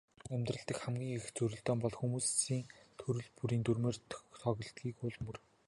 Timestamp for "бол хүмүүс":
1.83-2.25